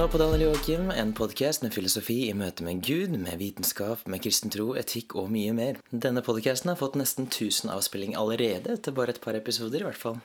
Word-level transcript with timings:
nå 0.00 0.08
på 0.08 0.18
Daniel 0.18 0.40
Joakim, 0.40 0.90
en 0.90 1.10
podkast 1.12 1.60
med 1.60 1.74
filosofi 1.76 2.14
i 2.30 2.32
møte 2.32 2.64
med 2.64 2.78
Gud, 2.86 3.12
med 3.20 3.36
vitenskap, 3.36 4.06
med 4.08 4.22
kristen 4.24 4.48
tro, 4.48 4.70
etikk 4.80 5.12
og 5.20 5.28
mye 5.28 5.52
mer. 5.52 5.80
Denne 5.92 6.22
podkasten 6.24 6.70
har 6.72 6.78
fått 6.80 6.96
nesten 6.96 7.26
1000 7.26 7.68
avspilling 7.74 8.14
allerede, 8.16 8.78
etter 8.78 8.94
bare 8.96 9.12
et 9.12 9.20
par 9.20 9.36
episoder 9.36 9.82
i 9.82 9.88
hvert 9.90 10.00
fall. 10.00 10.16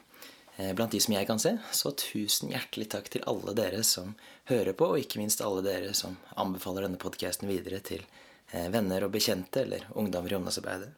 Eh, 0.56 0.72
blant 0.78 0.96
de 0.96 1.02
som 1.04 1.18
jeg 1.18 1.28
kan 1.28 1.44
se, 1.44 1.58
så 1.76 1.92
tusen 1.92 2.54
hjertelig 2.56 2.88
takk 2.94 3.12
til 3.12 3.28
alle 3.28 3.52
dere 3.58 3.84
som 3.84 4.14
hører 4.48 4.78
på, 4.80 4.94
og 4.94 5.04
ikke 5.04 5.20
minst 5.20 5.44
alle 5.44 5.66
dere 5.66 5.92
som 5.98 6.16
anbefaler 6.40 6.88
denne 6.88 7.02
podkasten 7.02 7.52
videre 7.52 7.82
til 7.84 8.06
eh, 8.54 8.70
venner 8.72 9.04
og 9.04 9.12
bekjente 9.18 9.66
eller 9.66 9.90
ungdommer 9.92 10.32
i 10.32 10.40
ungdomsarbeidet. 10.40 10.94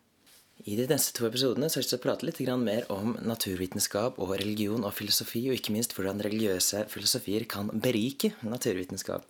I 0.65 0.73
de 0.73 0.87
neste 0.89 1.13
to 1.13 1.27
episodene 1.27 1.67
så 1.69 1.77
har 1.77 1.83
jeg 1.83 1.85
lyst 1.85 1.99
å 1.99 2.01
prate 2.01 2.25
litt 2.25 2.39
mer 2.57 2.87
om 2.89 3.13
naturvitenskap 3.21 4.17
og 4.17 4.33
religion 4.39 4.83
og 4.87 4.95
filosofi, 4.97 5.43
og 5.49 5.59
ikke 5.59 5.75
minst 5.75 5.93
hvordan 5.93 6.23
religiøse 6.25 6.87
filosofier 6.89 7.45
kan 7.45 7.69
berike 7.69 8.33
naturvitenskap. 8.41 9.27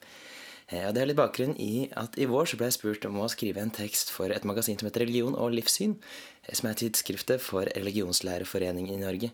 Eh, 0.70 0.88
og 0.88 0.94
Det 0.94 1.02
er 1.02 1.08
litt 1.08 1.20
bakgrunn 1.20 1.56
i 1.60 1.90
at 1.96 2.18
i 2.20 2.28
vår 2.28 2.48
så 2.48 2.60
ble 2.60 2.68
jeg 2.68 2.78
spurt 2.78 3.06
om 3.08 3.20
å 3.20 3.30
skrive 3.32 3.60
en 3.60 3.72
tekst 3.72 4.12
for 4.12 4.32
et 4.32 4.48
magasin 4.48 4.80
som 4.80 4.88
heter 4.88 5.04
Religion 5.06 5.36
og 5.36 5.52
livssyn, 5.52 5.98
eh, 6.44 6.54
som 6.54 6.70
er 6.70 6.80
tidsskriftet 6.80 7.42
for 7.42 7.68
Religionslærerforeningen 7.76 8.96
i 8.96 9.04
Norge. 9.04 9.32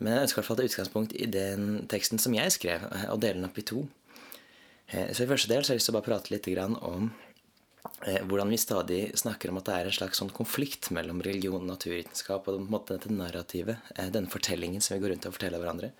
Men 0.00 0.14
jeg 0.14 0.22
ønsker 0.26 0.38
i 0.38 0.40
hvert 0.40 0.48
fall 0.48 0.56
ta 0.56 0.68
utgangspunkt 0.68 1.12
i 1.14 1.26
den 1.26 1.86
teksten 1.88 2.18
som 2.18 2.34
jeg 2.34 2.52
skrev, 2.52 2.84
eh, 2.92 3.12
og 3.12 3.20
dele 3.20 3.40
den 3.40 3.48
opp 3.48 3.58
i 3.58 3.62
to. 3.62 3.88
Så 4.94 5.24
i 5.24 5.26
første 5.26 5.48
del 5.48 5.64
så 5.64 5.72
har 5.72 5.74
jeg 5.74 5.80
lyst 5.80 5.88
til 5.88 5.94
å 5.94 5.96
bare 5.96 6.06
prate 6.06 6.30
litt 6.30 6.46
om 6.84 7.10
hvordan 8.04 8.50
vi 8.52 8.58
stadig 8.60 9.18
snakker 9.18 9.48
om 9.50 9.58
at 9.60 9.68
det 9.68 9.76
er 9.76 9.86
en 9.88 9.96
slags 9.96 10.20
sånn 10.20 10.32
konflikt 10.34 10.90
mellom 10.92 11.22
religion 11.24 11.62
og 11.62 11.70
naturvitenskap, 11.70 12.50
og 12.50 12.66
måte, 12.68 12.98
dette 12.98 13.12
narrativet, 13.12 13.80
eh, 13.96 14.10
denne 14.12 14.32
fortellingen 14.32 14.82
som 14.84 14.96
vi 14.96 15.04
går 15.04 15.14
rundt 15.14 15.28
og 15.30 15.36
forteller 15.36 15.62
hverandre. 15.62 15.90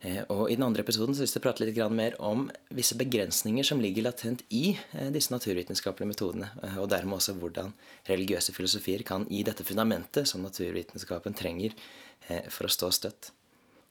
Eh, 0.00 0.22
og 0.32 0.50
I 0.50 0.56
den 0.56 0.64
andre 0.64 0.80
episoden 0.80 1.14
så 1.14 1.24
vil 1.24 1.28
jeg 1.28 1.44
prate 1.44 1.64
litt 1.64 1.92
mer 1.92 2.16
om 2.20 2.46
visse 2.72 2.96
begrensninger 2.96 3.64
som 3.64 3.80
ligger 3.80 4.08
latent 4.08 4.42
i 4.48 4.78
disse 5.12 5.32
naturvitenskapelige 5.32 6.08
metodene, 6.08 6.48
og 6.78 6.88
dermed 6.88 7.18
også 7.18 7.36
hvordan 7.36 7.72
religiøse 8.08 8.52
filosofier 8.52 9.04
kan 9.04 9.28
gi 9.28 9.42
dette 9.42 9.64
fundamentet 9.64 10.28
som 10.28 10.42
naturvitenskapen 10.42 11.36
trenger 11.36 11.76
for 12.48 12.64
å 12.64 12.72
stå 12.72 12.90
støtt. 12.92 13.32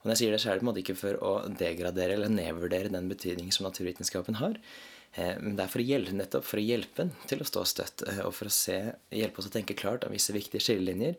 Og 0.02 0.10
når 0.10 0.16
jeg 0.16 0.22
sier 0.22 0.32
det, 0.32 0.42
så 0.42 0.50
er 0.50 0.54
det 0.54 0.62
på 0.62 0.66
en 0.66 0.72
måte 0.72 0.84
ikke 0.84 1.00
for 1.00 1.22
å 1.24 1.34
degradere 1.48 2.18
eller 2.18 2.30
nedvurdere 2.30 2.92
den 2.92 3.08
betydning 3.08 3.54
som 3.54 3.70
naturvitenskapen 3.70 4.42
har, 4.42 4.58
Eh, 4.58 4.92
men 5.16 5.56
det 5.58 5.64
er 5.66 5.70
for 5.70 5.82
å 5.82 5.86
hjelpe, 5.86 6.14
nettopp 6.18 6.46
for 6.48 6.58
å 6.58 6.66
hjelpe 6.66 7.02
en 7.06 7.12
til 7.30 7.42
å 7.44 7.48
stå 7.48 7.64
støtt, 7.70 8.04
eh, 8.10 8.22
og 8.26 8.34
for 8.34 8.46
å 8.50 8.54
se, 8.54 8.78
hjelpe 9.14 9.40
oss 9.42 9.50
å 9.50 9.52
tenke 9.54 9.78
klart 9.78 10.06
om 10.08 10.14
visse 10.16 10.34
viktige 10.34 10.62
skillelinjer, 10.64 11.16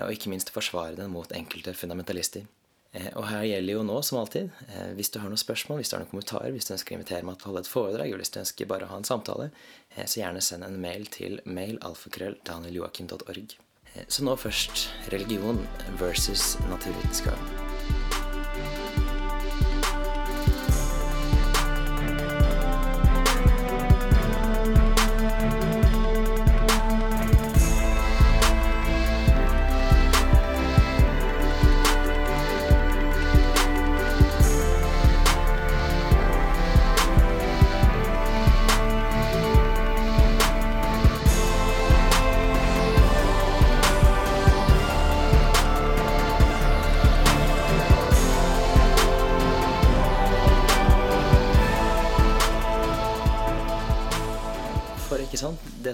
og 0.00 0.12
ikke 0.14 0.30
minst 0.32 0.52
forsvare 0.54 0.96
den 0.98 1.12
mot 1.12 1.32
enkelte 1.36 1.72
fundamentalister. 1.76 2.42
Eh, 2.94 3.10
og 3.18 3.24
her 3.28 3.44
gjelder 3.50 3.72
jo 3.76 3.82
nå, 3.84 3.96
som 4.06 4.16
alltid, 4.22 4.46
hvis 4.96 5.12
du 5.12 5.16
har 5.20 5.28
noen 5.28 5.44
spørsmål, 5.44 5.78
hvis 5.82 5.90
du 5.92 5.96
har 5.96 6.02
noen 6.04 6.14
kommentarer, 6.14 6.52
hvis 6.54 6.66
du 6.70 6.74
ønsker 6.78 6.92
å 6.94 6.96
invitere 7.00 7.26
meg 7.26 7.34
til 7.36 7.44
å 7.44 7.48
holde 7.52 7.62
et 7.66 7.74
foredrag, 7.74 8.06
eller 8.08 8.24
hvis 8.24 8.34
du 8.34 8.40
ønsker 8.40 8.70
bare 8.70 8.84
å 8.88 8.92
ha 8.94 8.98
en 9.02 9.10
samtale, 9.10 9.46
så 9.98 10.16
gjerne 10.22 10.44
send 10.44 10.62
en 10.64 10.80
mail 10.80 11.04
til 11.12 11.32
mailalfakrøll.danieljoakim.org. 11.44 13.48
Så 14.08 14.18
nå 14.26 14.32
først 14.40 14.74
religion 15.12 15.58
versus 16.00 16.44
naturvitenskap. 16.70 17.73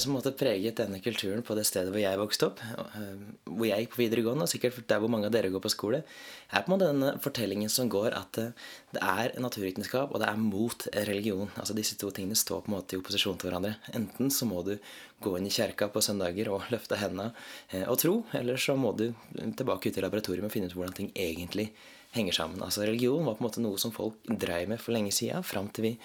Som 0.02 0.14
måtte 0.16 0.32
preget 0.36 0.78
denne 0.80 1.00
kulturen 1.02 1.42
på 1.46 1.54
det 1.58 1.66
stedet 1.68 1.92
hvor 1.92 2.02
jeg 2.02 2.18
vokste 2.20 2.48
opp, 2.48 2.62
eh, 2.62 3.20
hvor 3.48 3.68
jeg 3.68 3.84
gikk 3.84 3.94
på 3.94 4.02
videregående, 4.02 4.46
og 4.46 4.52
sikkert 4.52 4.80
der 4.90 5.02
hvor 5.02 5.12
mange 5.12 5.28
av 5.28 5.34
dere 5.34 5.52
går 5.52 5.62
på 5.64 5.72
skole, 5.72 6.02
er 6.50 6.64
på 6.64 6.70
en 6.70 6.74
måte 6.74 6.88
denne 6.90 7.12
fortellingen 7.22 7.72
som 7.72 7.90
går 7.92 8.16
at 8.18 8.40
eh, 8.42 8.56
det 8.96 9.04
er 9.04 9.36
naturvitenskap, 9.42 10.10
og 10.12 10.22
det 10.22 10.30
er 10.30 10.40
mot 10.40 10.88
religion. 11.10 11.52
Altså 11.54 11.76
Disse 11.76 11.98
to 12.00 12.10
tingene 12.14 12.38
står 12.38 12.64
på 12.64 12.72
en 12.72 12.78
måte 12.78 12.96
i 12.96 13.00
opposisjon 13.00 13.38
til 13.40 13.50
hverandre. 13.50 13.76
Enten 13.96 14.32
så 14.34 14.48
må 14.48 14.64
du 14.66 14.74
gå 15.20 15.36
inn 15.36 15.48
i 15.48 15.54
kjerka 15.54 15.90
på 15.92 16.02
søndager 16.04 16.50
og 16.54 16.66
løfte 16.74 16.98
hendene 17.00 17.30
eh, 17.70 17.86
og 17.86 18.00
tro, 18.02 18.16
eller 18.36 18.60
så 18.60 18.76
må 18.78 18.92
du 18.98 19.08
tilbake 19.36 19.90
ut 19.90 19.96
i 19.96 20.04
laboratoriet 20.04 20.46
og 20.46 20.54
finne 20.54 20.70
ut 20.70 20.76
hvordan 20.76 20.96
ting 20.96 21.14
egentlig 21.14 21.70
henger 22.14 22.34
sammen. 22.34 22.62
Altså 22.64 22.82
Religion 22.82 23.24
var 23.26 23.36
på 23.38 23.44
en 23.44 23.48
måte 23.48 23.62
noe 23.62 23.78
som 23.78 23.94
folk 23.94 24.18
dreiv 24.26 24.70
med 24.72 24.82
for 24.82 24.96
lenge 24.96 25.14
sida, 25.14 25.44
fram 25.46 25.70
til 25.70 25.90
vi 25.90 25.96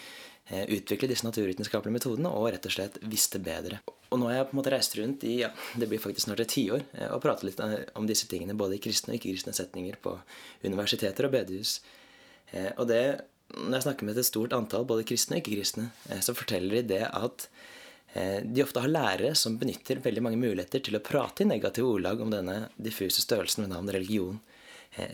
utvikle 0.46 1.10
disse 1.10 1.26
naturvitenskapelige 1.26 1.96
metodene 1.96 2.30
og 2.30 2.52
rett 2.54 2.68
og 2.70 2.74
slett 2.76 3.00
visste 3.10 3.40
bedre. 3.42 3.80
Og 4.14 4.22
nå 4.22 4.30
har 4.30 4.38
jeg 4.38 4.48
på 4.50 4.56
en 4.56 4.60
måte 4.60 4.74
reist 4.74 4.98
rundt 5.00 5.24
i 5.28 5.36
ja, 5.42 5.52
det 5.76 5.88
blir 5.92 6.02
faktisk 6.02 6.28
snart 6.28 6.44
et 6.44 6.52
tiår 6.54 6.84
eh, 6.96 7.12
og 7.12 7.22
pratet 7.24 7.50
litt 7.50 7.62
eh, 7.64 7.78
om 7.98 8.08
disse 8.08 8.30
tingene 8.32 8.58
både 8.58 8.78
i 8.78 8.84
kristne 8.84 9.14
og 9.14 9.20
ikke-kristne 9.20 9.56
setninger 9.58 9.98
på 10.04 10.14
universiteter 10.66 11.28
og 11.28 11.34
bedehus. 11.36 11.80
Og 12.78 12.86
det, 12.88 13.02
når 13.58 13.74
jeg 13.74 13.84
snakker 13.84 14.08
med 14.08 14.20
et 14.22 14.28
stort 14.28 14.54
antall 14.56 14.86
både 14.88 15.04
kristne 15.10 15.36
og 15.36 15.42
ikke-kristne, 15.42 15.88
så 16.24 16.36
forteller 16.38 16.78
de 16.78 16.84
det 16.94 17.02
at 17.10 17.48
de 18.46 18.64
ofte 18.64 18.80
har 18.80 18.94
lærere 18.94 19.34
som 19.36 19.58
benytter 19.60 20.00
veldig 20.00 20.24
mange 20.24 20.40
muligheter 20.40 20.84
til 20.86 20.96
å 20.96 21.02
prate 21.04 21.44
i 21.44 21.50
negative 21.50 21.90
ordlag 21.90 22.22
om 22.24 22.32
denne 22.32 22.70
diffuse 22.78 23.26
størrelsen 23.26 23.66
ved 23.66 23.74
navn 23.74 23.92
religion. 23.92 24.38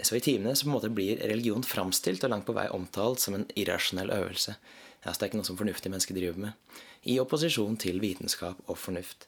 Så 0.03 0.19
i 0.19 0.21
timene 0.21 0.53
så 0.53 0.67
på 0.67 0.69
en 0.69 0.75
måte 0.75 0.91
blir 0.93 1.23
religion 1.23 1.65
framstilt 1.65 2.27
og 2.27 2.35
langt 2.35 2.45
på 2.45 2.57
vei 2.59 2.67
omtalt 2.75 3.23
som 3.23 3.39
en 3.39 3.47
irrasjonell 3.55 4.13
øvelse. 4.19 4.59
Altså, 5.01 5.17
det 5.17 5.25
er 5.25 5.31
ikke 5.31 5.39
noe 5.39 5.49
som 5.49 5.57
fornuftige 5.57 5.93
mennesker 5.93 6.17
driver 6.17 6.37
med. 6.43 6.77
I 7.09 7.17
opposisjon 7.21 7.77
til 7.81 7.97
vitenskap 8.03 8.59
og 8.69 8.77
fornuft. 8.77 9.25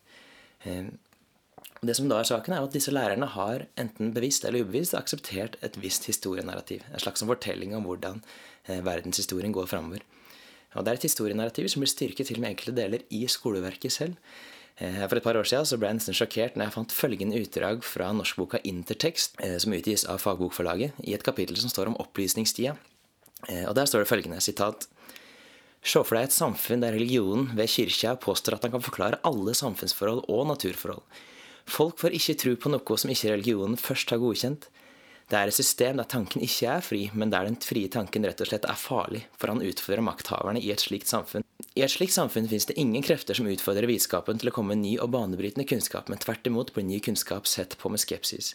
Eh, 0.66 0.92
det 1.84 1.98
som 1.98 2.08
da 2.08 2.20
er 2.22 2.30
saken, 2.30 2.54
er 2.54 2.64
at 2.64 2.76
disse 2.76 2.94
lærerne 2.94 3.28
har 3.34 3.66
enten 3.80 4.14
bevisst 4.16 4.46
eller 4.46 4.64
ubevisst 4.64 4.96
akseptert 4.96 5.58
et 5.66 5.80
visst 5.82 6.06
historienarrativ. 6.08 6.86
En 6.94 7.02
slags 7.02 7.26
fortelling 7.26 7.74
om 7.76 7.88
hvordan 7.90 8.22
eh, 8.68 8.86
verdenshistorien 8.86 9.56
går 9.56 9.68
framover. 9.72 10.06
Og 10.74 10.86
Det 10.86 10.92
er 10.92 11.02
et 11.02 11.10
historienarrativ 11.10 11.68
som 11.70 11.82
blir 11.82 11.92
styrket 11.92 12.30
til 12.30 12.40
med 12.42 12.54
enkelte 12.54 12.78
deler 12.78 13.02
i 13.10 13.26
skoleverket 13.28 13.92
selv. 13.92 14.16
Eh, 14.78 15.02
for 15.10 15.18
et 15.18 15.26
par 15.26 15.38
år 15.38 15.50
siden 15.50 15.66
så 15.66 15.78
ble 15.82 15.90
jeg 15.90 16.02
nesten 16.04 16.18
sjokkert 16.18 16.56
når 16.56 16.70
jeg 16.70 16.78
fant 16.78 16.98
følgende 17.02 17.42
utdrag 17.42 17.84
fra 17.84 18.14
norskboka 18.14 18.62
Intertekst, 18.64 19.42
som 19.58 19.74
utgis 19.74 20.06
av 20.06 20.22
Fagbokforlaget, 20.22 21.02
i 21.02 21.18
et 21.18 21.26
kapittel 21.26 21.58
som 21.58 21.74
står 21.74 21.90
om 21.90 21.98
opplysningstida. 21.98 22.78
Og 23.68 23.76
Der 23.76 23.86
står 23.86 24.06
det 24.06 24.08
følgende 24.08 24.40
sitat 24.40 24.88
Se 25.84 26.00
for 26.00 26.16
deg 26.16 26.30
et 26.30 26.36
samfunn 26.36 26.84
der 26.84 26.96
religionen 26.96 27.50
ved 27.58 27.68
kirka 27.68 28.16
påstår 28.24 28.56
at 28.56 28.68
han 28.68 28.78
kan 28.78 28.86
forklare 28.86 29.20
alle 29.28 29.52
samfunnsforhold 29.58 30.24
og 30.32 30.46
naturforhold. 30.48 31.04
Folk 31.68 32.00
får 32.00 32.16
ikke 32.16 32.38
tro 32.40 32.54
på 32.60 32.72
noe 32.72 32.98
som 33.00 33.12
ikke 33.12 33.34
religionen 33.34 33.80
først 33.80 34.12
har 34.12 34.22
godkjent. 34.24 34.70
Det 35.32 35.40
er 35.40 35.50
et 35.50 35.56
system 35.56 36.00
der 36.00 36.08
tanken 36.08 36.44
ikke 36.44 36.70
er 36.70 36.84
fri, 36.84 37.02
men 37.16 37.32
der 37.32 37.48
den 37.48 37.56
frie 37.64 37.90
tanken 37.92 38.26
rett 38.28 38.42
og 38.44 38.50
slett 38.50 38.68
er 38.70 38.80
farlig, 38.80 39.24
for 39.40 39.52
han 39.52 39.64
utfordrer 39.64 40.04
makthaverne 40.04 40.62
i 40.62 40.72
et 40.72 40.84
slikt 40.84 41.12
samfunn. 41.12 41.46
I 41.74 41.84
et 41.86 41.94
slikt 41.94 42.16
samfunn 42.16 42.50
finnes 42.52 42.68
det 42.70 42.76
ingen 42.80 43.04
krefter 43.04 43.38
som 43.38 43.48
utfordrer 43.50 43.88
vitenskapen 43.90 44.40
til 44.40 44.52
å 44.52 44.56
komme 44.56 44.76
med 44.76 44.84
ny 44.84 44.94
og 45.04 45.14
banebrytende 45.16 45.66
kunnskap, 45.68 46.12
men 46.12 46.22
tvert 46.22 46.48
imot 46.48 46.74
blir 46.76 46.86
ny 46.88 47.00
kunnskap 47.04 47.48
sett 47.50 47.78
på 47.80 47.92
med 47.92 48.04
skepsis. 48.04 48.54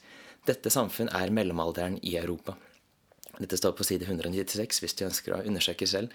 Dette 0.48 0.70
samfunn 0.72 1.10
er 1.16 1.32
mellomalderen 1.34 1.98
i 2.04 2.14
Europa. 2.20 2.54
Dette 3.38 3.58
står 3.58 3.74
på 3.78 3.86
side 3.86 4.06
196 4.06 4.82
hvis 4.84 4.96
du 4.98 5.06
ønsker 5.08 5.34
å 5.34 5.42
undersøke 5.48 5.88
selv. 5.88 6.12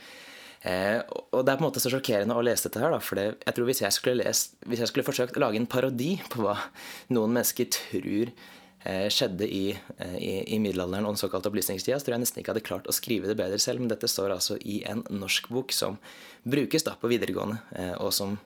Eh, 0.63 1.01
og 1.35 1.43
det 1.43 1.51
er 1.51 1.57
på 1.59 1.65
en 1.65 1.67
måte 1.67 1.81
så 1.83 1.91
sjokkerende 1.91 2.35
å 2.39 2.43
lese 2.45 2.69
dette 2.69 2.79
her, 2.79 2.93
da, 2.93 3.01
for 3.03 3.19
jeg 3.19 3.55
tror 3.55 3.67
hvis 3.67 3.83
jeg, 3.83 3.95
skulle 3.95 4.23
lest, 4.23 4.55
hvis 4.63 4.79
jeg 4.79 4.91
skulle 4.91 5.07
forsøkt 5.07 5.35
å 5.35 5.43
lage 5.43 5.59
en 5.59 5.67
parodi 5.67 6.15
på 6.31 6.45
hva 6.45 6.55
noen 7.11 7.35
mennesker 7.35 7.67
tror 7.73 8.31
eh, 8.31 9.09
skjedde 9.11 9.49
i, 9.49 9.65
eh, 9.73 10.15
i, 10.15 10.31
i, 10.55 10.61
middelalderen 10.63 11.09
og 11.09 11.17
den 11.17 11.23
såkalte 11.25 11.51
opplysningstida, 11.51 11.99
så 11.99 12.07
tror 12.07 12.15
jeg 12.15 12.23
nesten 12.23 12.43
ikke 12.43 12.55
hadde 12.55 12.63
klart 12.69 12.87
å 12.87 12.95
skrive 12.95 13.27
det 13.27 13.37
bedre 13.39 13.59
selv. 13.59 13.83
Men 13.83 13.91
dette 13.91 14.07
står 14.07 14.37
altså 14.37 14.55
i 14.63 14.79
en 14.87 15.03
norsk 15.11 15.51
bok 15.51 15.75
som 15.75 15.99
brukes 16.47 16.87
da 16.87 16.95
på 16.99 17.11
videregående, 17.11 17.59
eh, 17.75 17.95
og 17.99 18.15
som 18.15 18.39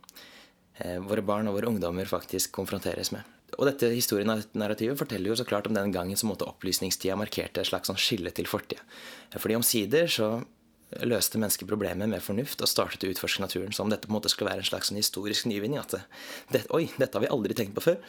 våre 0.77 1.23
barn 1.25 1.47
og 1.49 1.55
våre 1.55 1.71
ungdommer 1.71 2.05
faktisk 2.05 2.51
konfronteres 2.53 3.09
med. 3.09 3.25
Og 3.57 3.65
dette 3.65 3.87
historienarrativet 3.89 4.99
forteller 4.99 5.31
jo 5.31 5.37
så 5.39 5.45
klart 5.47 5.65
om 5.65 5.73
den 5.73 5.89
gangen 5.89 6.19
som 6.19 6.29
opplysningstida 6.35 7.15
markerte 7.17 7.63
et 7.63 7.69
slags 7.69 7.89
sånn 7.89 7.97
skille 7.97 8.29
til 8.29 8.45
fortida. 8.45 8.83
Fordi 9.33 9.57
omsider 9.57 10.05
så 10.11 10.27
løste 11.03 11.39
mennesker 11.39 11.67
problemet 11.67 12.09
med 12.09 12.23
fornuft 12.23 12.61
og 12.63 12.71
startet 12.71 13.03
å 13.03 13.11
utforske 13.11 13.43
naturen. 13.43 13.73
Så 13.75 13.83
om 13.83 13.91
dette 13.91 14.07
på 14.07 14.13
en 14.13 14.19
måte 14.19 14.31
skulle 14.31 14.51
være 14.51 14.63
en 14.63 14.69
slags 14.69 14.91
sånn 14.91 14.99
historisk 14.99 15.49
nyvinning 15.49 15.81
at 15.81 15.97
det, 16.53 16.63
Oi, 16.75 16.87
dette 16.95 17.17
har 17.17 17.25
vi 17.25 17.31
aldri 17.33 17.57
tenkt 17.57 17.75
på 17.75 17.83
før. 17.89 17.99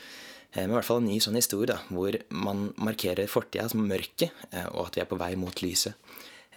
Eh, 0.52 0.62
men 0.62 0.72
i 0.72 0.78
hvert 0.78 0.88
fall 0.88 1.02
en 1.02 1.10
ny 1.10 1.18
sånn 1.22 1.38
historie 1.38 1.70
da, 1.70 1.80
hvor 1.92 2.16
man 2.30 2.70
markerer 2.80 3.30
fortida 3.30 3.68
som 3.68 3.84
mørket, 3.84 4.32
eh, 4.52 4.68
og 4.72 4.88
at 4.88 4.98
vi 4.98 5.04
er 5.04 5.10
på 5.10 5.18
vei 5.20 5.34
mot 5.40 5.64
lyset. 5.64 5.98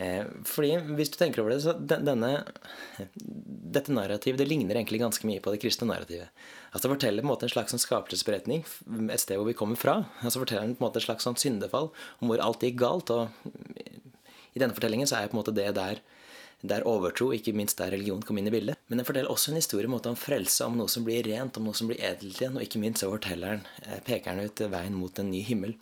Eh, 0.02 0.24
fordi 0.48 0.72
hvis 0.96 1.12
du 1.14 1.18
tenker 1.20 1.44
over 1.44 1.54
det, 1.54 1.60
så 1.66 1.74
denne, 1.76 2.32
dette 3.76 3.94
narrativet 3.94 4.40
det 4.40 4.48
ligner 4.48 4.80
egentlig 4.80 5.02
ganske 5.02 5.28
mye 5.28 5.42
på 5.44 5.52
det 5.54 5.60
kristne 5.62 5.90
narrativet. 5.90 6.32
Altså 6.72 6.88
Det 6.88 6.94
forteller 6.96 7.26
på 7.26 7.28
en 7.28 7.34
måte 7.34 7.46
en 7.50 7.54
slags 7.54 7.76
sånn 7.76 7.84
skapelsesberetning 7.84 8.64
et 9.12 9.22
sted 9.22 9.38
hvor 9.38 9.50
vi 9.50 9.58
kommer 9.58 9.78
fra. 9.78 9.98
Altså 10.24 10.42
forteller 10.42 10.70
den 10.70 10.78
på 10.78 10.86
en 10.86 10.88
måte 10.88 11.02
et 11.02 11.10
slags 11.10 11.28
sånn 11.28 11.38
syndefall 11.38 11.92
om 12.22 12.32
hvor 12.32 12.42
alt 12.42 12.64
gikk 12.64 12.80
galt. 12.80 13.12
og 13.12 13.28
I 14.53 14.62
denne 14.62 14.75
fortellingen 14.75 15.07
så 15.09 15.19
er 15.19 15.31
på 15.31 15.38
en 15.38 15.44
måte 15.44 15.56
det 15.56 15.69
der 15.77 16.01
der 16.62 16.86
overtro, 16.86 17.31
ikke 17.33 17.56
minst 17.57 17.80
der 17.80 17.89
religion, 17.89 18.21
kom 18.21 18.38
inn 18.38 18.50
i 18.51 18.53
bildet. 18.53 18.77
Men 18.89 19.01
den 19.01 19.07
forteller 19.07 19.33
også 19.33 19.51
en 19.51 19.57
historie 19.57 19.89
om 19.89 20.18
frelse, 20.18 20.65
om 20.65 20.77
noe 20.77 20.92
som 20.94 21.06
blir 21.07 21.24
rent, 21.25 21.57
om 21.57 21.65
noe 21.65 21.77
som 21.77 21.89
blir 21.89 21.98
edelt 21.98 22.38
igjen. 22.38 22.57
Og 22.57 22.65
ikke 22.65 22.81
minst 22.81 23.01
så 23.01 23.09
forteller 23.09 23.57
den, 23.57 23.63
eh, 23.81 24.00
peker 24.06 24.36
den 24.36 24.45
ut 24.45 24.62
veien 24.69 24.94
mot 24.94 25.19
en 25.19 25.31
ny 25.31 25.42
himmel. 25.42 25.74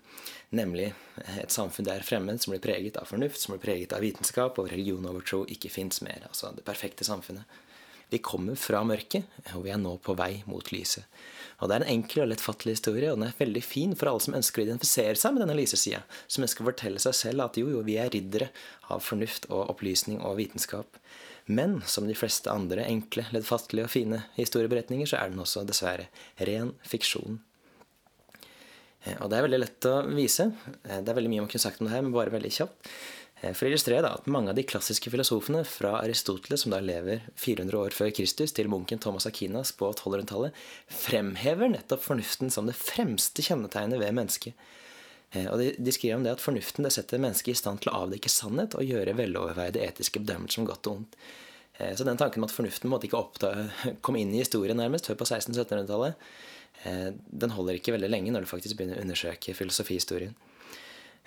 Nemlig 0.52 0.94
et 1.38 1.52
samfunn 1.52 1.86
der 1.86 2.00
fremmed, 2.00 2.42
som 2.42 2.52
blir 2.52 2.62
preget 2.62 2.98
av 2.98 3.08
fornuft, 3.08 3.38
som 3.38 3.58
blir 3.58 3.66
preget 3.66 3.94
av 3.94 4.00
vitenskap, 4.00 4.58
og 4.58 4.72
religion 4.72 5.06
og 5.06 5.16
overtro 5.16 5.46
ikke 5.46 5.70
fins 5.70 6.02
mer. 6.02 6.24
Altså 6.30 6.56
det 6.56 6.64
perfekte 6.64 7.04
samfunnet. 7.04 7.44
Vi 8.10 8.18
kommer 8.18 8.56
fra 8.56 8.82
mørket, 8.84 9.26
og 9.54 9.66
vi 9.66 9.72
er 9.72 9.78
nå 9.78 10.00
på 10.02 10.16
vei 10.16 10.44
mot 10.48 10.72
lyset. 10.72 11.04
Og 11.60 11.68
Det 11.68 11.76
er 11.76 11.84
en 11.84 11.92
enkel 11.92 12.24
og 12.24 12.30
lettfattelig 12.32 12.78
historie, 12.78 13.10
og 13.12 13.20
den 13.20 13.28
er 13.28 13.40
veldig 13.40 13.64
fin 13.64 13.96
for 14.00 14.12
alle 14.12 14.24
som 14.24 14.38
ønsker 14.38 14.62
å 14.62 14.66
identifisere 14.66 15.20
seg 15.20 15.36
med 15.36 15.44
denne 15.44 15.58
lysesida. 15.60 16.06
Som 16.28 16.46
ønsker 16.48 16.64
å 16.64 16.70
fortelle 16.70 17.02
seg 17.04 17.18
selv 17.18 17.44
at 17.44 17.60
jo, 17.60 17.68
jo, 17.74 17.84
vi 17.84 17.98
er 18.00 18.12
riddere 18.14 18.48
av 18.88 19.04
fornuft 19.04 19.50
og 19.52 19.74
opplysning 19.76 20.22
og 20.24 20.38
vitenskap. 20.40 21.02
Men 21.50 21.80
som 21.90 22.08
de 22.08 22.16
fleste 22.16 22.52
andre 22.54 22.86
enkle, 22.86 23.26
lettfattelige 23.34 23.90
og 23.90 23.92
fine 23.92 24.24
historieberetninger, 24.38 25.10
så 25.10 25.20
er 25.20 25.32
den 25.34 25.44
også 25.44 25.66
dessverre 25.68 26.08
ren 26.48 26.76
fiksjon. 26.88 27.42
Eh, 29.04 29.16
og 29.20 29.32
det 29.32 29.40
er 29.40 29.48
veldig 29.48 29.62
lett 29.64 29.88
å 29.90 29.96
vise. 30.14 30.52
Eh, 30.86 31.00
det 31.02 31.12
er 31.12 31.18
veldig 31.18 31.32
mye 31.34 31.46
man 31.46 31.52
kunne 31.52 31.66
sagt 31.66 31.82
om 31.82 31.90
det 31.90 31.96
her, 31.96 32.06
men 32.06 32.16
bare 32.16 32.34
veldig 32.34 32.54
kjapt. 32.54 32.92
Eh, 33.42 33.54
for 33.54 33.66
å 33.66 33.72
illustrere 33.72 34.04
da, 34.04 34.16
at 34.18 34.28
mange 34.32 34.52
av 34.52 34.58
de 34.58 34.66
klassiske 34.68 35.12
filosofene, 35.12 35.64
fra 35.68 35.96
Aristoteles, 36.02 36.66
som 36.66 36.74
da 36.74 36.82
lever 36.84 37.24
400 37.40 37.80
år 37.80 37.96
før 37.96 38.12
Kristus, 38.16 38.54
til 38.56 38.72
munken 38.72 39.00
Thomas 39.02 39.28
Akinas 39.30 39.72
på 39.80 39.92
1200-tallet, 39.94 40.56
fremhever 40.92 41.72
nettopp 41.72 42.04
fornuften 42.04 42.52
som 42.54 42.68
det 42.70 42.78
fremste 42.80 43.46
kjennetegnet 43.46 44.02
ved 44.02 44.16
mennesket. 44.18 44.68
Eh, 45.32 45.48
og 45.48 45.60
de, 45.62 45.72
de, 45.78 45.96
skriver 45.96 46.20
om 46.20 46.26
det 46.28 46.36
at 46.36 46.44
fornuften 46.44 46.88
det 46.88 46.94
setter 46.96 47.22
mennesket 47.22 47.54
i 47.54 47.62
stand 47.62 47.84
til 47.84 47.94
å 47.94 48.04
avdekke 48.04 48.32
sannhet 48.34 48.76
og 48.76 48.88
gjøre 48.88 49.16
veloverveide 49.20 49.86
etiske 49.86 50.24
bedømmelser 50.24 50.64
om 50.64 50.70
godt 50.70 50.92
og 50.92 51.00
ondt. 51.00 51.20
Eh, 51.80 51.96
så 51.96 52.08
den 52.08 52.20
tanken 52.20 52.44
om 52.44 52.50
at 52.50 52.56
fornuften 52.56 52.92
måtte 52.92 53.08
ikke 53.08 53.24
oppta, 53.24 53.54
komme 54.06 54.24
inn 54.24 54.36
i 54.36 54.44
historien 54.44 54.80
nærmest 54.80 55.08
før 55.08 55.22
på 55.22 55.30
1600-1700-tallet, 55.30 56.32
den 56.80 57.52
holder 57.52 57.76
ikke 57.76 57.92
veldig 57.92 58.08
lenge 58.08 58.32
når 58.32 58.46
du 58.46 58.48
faktisk 58.48 58.78
begynner 58.80 59.02
å 59.02 59.04
undersøke 59.04 59.52
filosofihistorien. 59.52 60.32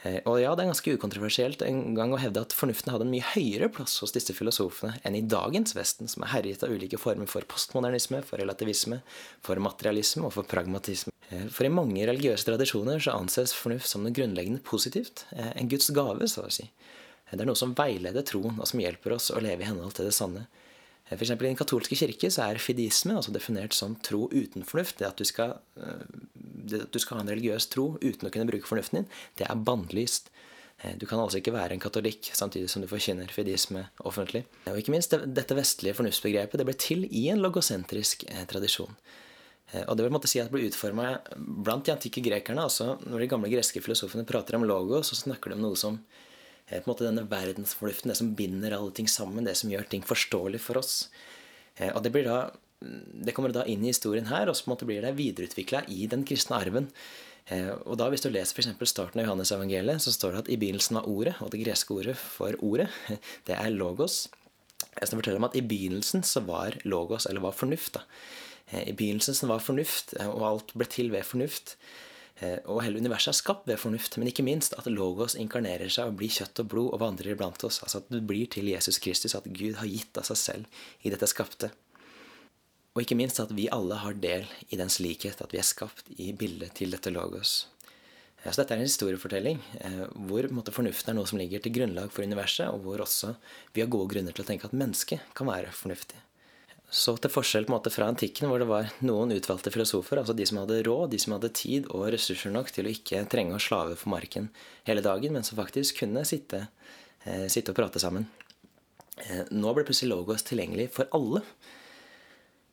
Eh, 0.02 0.18
og 0.26 0.40
ja, 0.42 0.50
det 0.56 0.64
er 0.64 0.70
ganske 0.72 0.94
ukontroversielt 0.96 1.62
en 1.66 1.94
gang 1.94 2.14
å 2.14 2.18
hevde 2.18 2.42
at 2.42 2.54
fornuften 2.56 2.90
hadde 2.90 3.06
en 3.06 3.12
mye 3.12 3.26
høyere 3.34 3.68
plass 3.72 4.00
hos 4.02 4.14
disse 4.14 4.34
filosofene 4.34 4.96
enn 5.06 5.18
i 5.18 5.22
dagens 5.22 5.76
Vesten, 5.78 6.10
som 6.10 6.24
er 6.26 6.32
herjet 6.34 6.64
av 6.66 6.74
ulike 6.74 6.98
former 6.98 7.30
for 7.30 7.46
postmodernisme, 7.46 8.22
for 8.26 8.42
relativisme, 8.42 8.98
for 9.46 9.62
materialisme 9.62 10.26
og 10.26 10.34
for 10.34 10.48
pragmatisme. 10.48 11.14
Eh, 11.30 11.46
for 11.54 11.68
i 11.68 11.72
mange 11.72 12.02
religiøse 12.08 12.48
tradisjoner 12.50 13.02
så 13.02 13.14
anses 13.14 13.54
fornuft 13.54 13.86
som 13.90 14.02
noe 14.02 14.14
grunnleggende 14.16 14.64
positivt. 14.66 15.26
Eh, 15.36 15.54
en 15.54 15.70
Guds 15.70 15.92
gave, 15.94 16.26
så 16.30 16.48
å 16.48 16.52
si. 16.52 16.66
Det 17.32 17.40
er 17.40 17.48
noe 17.48 17.56
som 17.56 17.72
veileder 17.72 18.26
troen, 18.28 18.58
og 18.60 18.68
som 18.68 18.82
hjelper 18.82 19.14
oss 19.14 19.30
å 19.32 19.40
leve 19.40 19.64
i 19.64 19.68
henhold 19.70 19.94
til 19.96 20.10
det 20.10 20.16
sanne. 20.16 20.44
For 21.16 21.26
I 21.26 21.36
den 21.48 21.58
katolske 21.58 21.96
kirke 21.98 22.30
så 22.32 22.46
er 22.46 22.60
fidisme 22.62 23.16
altså 23.18 23.32
definert 23.34 23.74
som 23.76 23.96
tro 24.04 24.28
uten 24.32 24.64
fornuft. 24.66 24.98
Det 25.00 25.08
at 25.08 25.18
du 25.18 25.26
skal, 25.28 25.58
eh, 25.76 26.06
det 26.34 26.84
at 26.86 26.94
du 26.94 26.98
skal 27.02 27.18
ha 27.18 27.24
en 27.24 27.32
religiøs 27.32 27.68
tro 27.72 27.96
uten 28.02 28.28
å 28.28 28.32
kunne 28.32 28.48
bruke 28.48 28.68
fornuften 28.68 29.02
din, 29.02 29.10
det 29.40 29.48
er 29.48 29.64
bannlyst. 29.68 30.30
Eh, 30.82 30.96
du 30.98 31.06
kan 31.06 31.20
altså 31.22 31.40
ikke 31.40 31.54
være 31.54 31.76
en 31.76 31.82
katolikk 31.82 32.30
samtidig 32.32 32.70
som 32.70 32.82
du 32.82 32.88
forkynner 32.90 33.32
fidisme 33.32 33.86
offentlig. 34.04 34.44
Og 34.66 34.78
ikke 34.78 34.94
minst, 34.94 35.12
Dette 35.12 35.58
vestlige 35.58 35.98
fornuftsbegrepet 35.98 36.58
det 36.60 36.68
ble 36.68 36.78
til 36.78 37.06
i 37.10 37.28
en 37.32 37.42
logosentrisk 37.42 38.26
eh, 38.28 38.46
tradisjon. 38.46 38.96
Og 39.88 39.96
det 39.96 40.04
vil 40.04 40.12
måtte 40.12 40.28
si 40.28 40.36
at 40.36 40.50
det 40.50 40.52
ble 40.52 40.66
utforma 40.68 41.14
blant 41.32 41.86
de 41.86 41.94
antikke 41.94 42.20
grekerne. 42.20 42.60
altså 42.60 42.98
Når 43.08 43.22
de 43.22 43.28
gamle 43.30 43.48
greske 43.48 43.80
filosofene 43.80 44.26
prater 44.28 44.58
om 44.58 44.66
logos, 44.68 45.08
så 45.08 45.16
snakker 45.16 45.48
de 45.48 45.56
om 45.56 45.62
noe 45.64 45.78
som 45.80 45.96
Eh, 45.96 46.31
på 46.80 46.88
en 46.88 46.92
måte 46.94 47.06
denne 47.06 47.26
verdensfornuften, 47.28 48.12
det 48.12 48.18
som 48.18 48.34
binder 48.38 48.76
alle 48.76 48.92
ting 48.96 49.08
sammen, 49.10 49.44
det 49.44 49.56
som 49.58 49.72
gjør 49.72 49.88
ting 49.90 50.04
forståelig 50.06 50.62
for 50.64 50.80
oss. 50.80 50.94
Eh, 51.76 51.90
og 51.92 52.02
det, 52.04 52.14
da, 52.26 52.38
det 52.80 53.34
kommer 53.36 53.52
da 53.54 53.66
inn 53.68 53.84
i 53.84 53.92
historien 53.92 54.30
her, 54.30 54.48
og 54.48 54.56
så 54.56 54.64
på 54.64 54.70
en 54.70 54.74
måte 54.76 54.88
blir 54.88 55.04
det 55.04 55.16
videreutvikla 55.18 55.84
i 55.92 56.06
den 56.10 56.24
kristne 56.28 56.60
arven. 56.60 56.90
Eh, 57.50 57.72
og 57.84 57.98
da 58.00 58.08
Hvis 58.12 58.24
du 58.24 58.30
leser 58.30 58.62
for 58.62 58.88
starten 58.88 59.20
av 59.20 59.26
Johannes 59.26 59.52
evangeliet, 59.54 60.04
så 60.04 60.14
står 60.14 60.32
det 60.32 60.44
at 60.44 60.52
i 60.52 60.60
begynnelsen 60.60 61.00
av 61.02 61.10
ordet, 61.10 61.34
og 61.40 61.50
det 61.52 61.64
greske 61.64 61.96
ordet 61.96 62.16
for 62.16 62.56
ordet, 62.60 62.88
det 63.48 63.58
er 63.58 63.74
logos. 63.74 64.28
Jeg 64.92 65.08
skal 65.08 65.18
fortelle 65.18 65.40
om 65.40 65.48
at 65.48 65.56
I 65.56 65.64
begynnelsen 65.64 66.24
så 66.26 66.44
var 66.46 66.78
logos, 66.84 67.26
eller 67.26 67.44
var 67.44 67.56
fornuft. 67.56 67.98
da. 67.98 68.06
I 68.72 68.94
begynnelsen 68.96 69.48
var 69.50 69.60
fornuft, 69.60 70.14
og 70.22 70.44
alt 70.48 70.72
ble 70.76 70.86
til 70.88 71.10
ved 71.12 71.26
fornuft. 71.28 71.76
Eh, 72.40 72.58
og 72.64 72.80
hele 72.84 73.02
universet 73.02 73.32
er 73.32 73.38
skapt 73.38 73.68
ved 73.68 73.80
fornuft, 73.80 74.16
men 74.18 74.30
ikke 74.30 74.44
minst 74.46 74.76
at 74.78 74.88
logos 74.90 75.36
inkarnerer 75.38 75.92
seg 75.92 76.10
og 76.10 76.18
blir 76.20 76.32
kjøtt 76.32 76.62
og 76.64 76.70
blod 76.72 76.90
og 76.94 77.02
vandrer 77.02 77.34
iblant 77.34 77.64
oss. 77.68 77.82
Altså 77.84 78.00
at 78.00 78.10
det 78.12 78.24
blir 78.28 78.48
til 78.52 78.70
Jesus 78.72 79.00
Kristus, 79.02 79.36
at 79.38 79.48
Gud 79.48 79.78
har 79.80 79.90
gitt 79.90 80.18
av 80.18 80.28
seg 80.30 80.40
selv 80.40 80.82
i 81.04 81.12
dette 81.12 81.28
skapte. 81.30 81.72
Og 82.92 83.04
ikke 83.04 83.16
minst 83.16 83.40
at 83.40 83.52
vi 83.56 83.70
alle 83.72 84.00
har 84.02 84.16
del 84.20 84.48
i 84.68 84.78
dens 84.80 84.98
likhet, 85.00 85.40
at 85.40 85.52
vi 85.52 85.60
er 85.60 85.68
skapt 85.68 86.10
i 86.20 86.32
bildet 86.36 86.74
til 86.76 86.92
dette 86.92 87.12
logos. 87.12 87.66
Eh, 88.42 88.50
så 88.50 88.62
dette 88.62 88.76
er 88.76 88.82
en 88.82 88.88
historiefortelling 88.88 89.62
eh, 89.80 90.02
hvor 90.28 90.48
måte, 90.56 90.74
fornuften 90.74 91.12
er 91.12 91.20
noe 91.20 91.28
som 91.28 91.40
ligger 91.40 91.62
til 91.62 91.76
grunnlag 91.76 92.12
for 92.12 92.24
universet, 92.26 92.68
og 92.72 92.84
hvor 92.86 93.04
også 93.04 93.36
vi 93.72 93.84
har 93.84 93.92
gode 93.92 94.12
grunner 94.14 94.36
til 94.36 94.44
å 94.44 94.48
tenke 94.48 94.68
at 94.68 94.76
mennesket 94.76 95.32
kan 95.36 95.50
være 95.52 95.72
fornuftig. 95.76 96.20
Så 96.92 97.14
til 97.16 97.32
forskjell 97.32 97.64
på 97.64 97.72
en 97.72 97.78
måte 97.78 97.90
fra 97.92 98.04
antikken, 98.10 98.50
hvor 98.50 98.60
det 98.60 98.68
var 98.68 98.90
noen 99.00 99.32
utvalgte 99.32 99.72
filosofer, 99.72 100.20
altså 100.20 100.34
de 100.36 100.44
som 100.44 100.58
hadde 100.60 100.82
råd, 100.84 101.06
de 101.14 101.20
som 101.22 101.32
hadde 101.32 101.48
tid 101.56 101.86
og 101.88 102.10
ressurser 102.12 102.52
nok 102.52 102.68
til 102.74 102.84
å 102.84 102.92
ikke 102.92 103.22
trenge 103.32 103.56
å 103.56 103.62
slave 103.64 103.96
for 103.96 104.12
marken 104.12 104.50
hele 104.84 105.00
dagen, 105.04 105.32
men 105.32 105.46
som 105.46 105.56
faktisk 105.56 106.02
kunne 106.02 106.26
sitte, 106.28 106.66
eh, 107.24 107.46
sitte 107.48 107.72
og 107.72 107.78
prate 107.80 108.02
sammen. 108.02 108.28
Eh, 109.24 109.48
nå 109.56 109.72
ble 109.72 109.86
plutselig 109.88 110.12
logos 110.12 110.44
tilgjengelig 110.44 110.90
for 110.92 111.08
alle, 111.16 111.40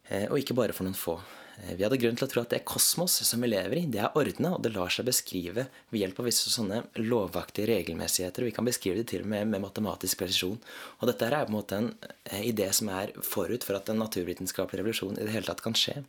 eh, 0.09 0.27
og 0.27 0.35
ikke 0.41 0.57
bare 0.57 0.75
for 0.75 0.83
noen 0.83 0.99
få. 0.99 1.15
Eh, 1.63 1.75
vi 1.75 1.83
hadde 1.83 1.99
grunn 1.99 2.17
til 2.19 2.27
å 2.27 2.31
tro 2.31 2.43
at 2.43 2.53
det 2.53 2.61
kosmos 2.67 3.17
som 3.27 3.43
vi 3.43 3.49
lever 3.51 3.81
i, 3.81 3.85
det 3.91 4.01
er 4.03 4.15
ordna, 4.17 4.53
og 4.55 4.63
det 4.63 4.73
lar 4.75 4.91
seg 4.93 5.07
beskrive 5.09 5.65
ved 5.89 6.01
hjelp 6.01 6.21
av 6.21 6.29
visse 6.29 6.53
sånne 6.53 6.83
lovaktige 7.01 7.69
regelmessigheter. 7.73 8.47
Vi 8.47 8.55
kan 8.55 8.67
beskrive 8.67 9.01
det 9.01 9.09
til 9.11 9.25
og 9.25 9.31
med 9.33 9.49
med 9.51 9.63
matematisk 9.65 10.21
presisjon. 10.21 10.59
Og 10.99 11.09
dette 11.09 11.27
er 11.27 11.35
på 11.41 11.51
en 11.51 11.57
måte 11.57 11.81
en 11.81 11.91
eh, 12.31 12.45
idé 12.51 12.69
som 12.75 12.91
er 12.93 13.13
forut 13.25 13.65
for 13.67 13.79
at 13.79 13.91
en 13.91 14.01
naturvitenskapelig 14.03 14.83
revolusjon 14.83 15.19
i 15.19 15.25
det 15.25 15.35
hele 15.35 15.49
tatt 15.49 15.65
kan 15.65 15.77
skje. 15.77 16.01